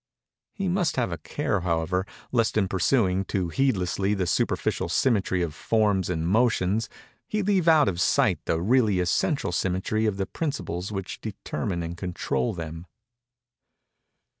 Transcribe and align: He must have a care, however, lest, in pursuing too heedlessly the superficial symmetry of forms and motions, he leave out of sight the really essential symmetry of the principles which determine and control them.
He 0.55 0.67
must 0.67 0.95
have 0.95 1.11
a 1.11 1.19
care, 1.19 1.59
however, 1.59 2.07
lest, 2.31 2.57
in 2.57 2.67
pursuing 2.67 3.23
too 3.23 3.49
heedlessly 3.49 4.15
the 4.15 4.25
superficial 4.25 4.89
symmetry 4.89 5.43
of 5.43 5.53
forms 5.53 6.09
and 6.09 6.27
motions, 6.27 6.89
he 7.27 7.43
leave 7.43 7.67
out 7.67 7.87
of 7.87 8.01
sight 8.01 8.39
the 8.45 8.59
really 8.59 8.99
essential 8.99 9.51
symmetry 9.51 10.07
of 10.07 10.17
the 10.17 10.25
principles 10.25 10.91
which 10.91 11.21
determine 11.21 11.83
and 11.83 11.97
control 11.97 12.51
them. 12.51 12.87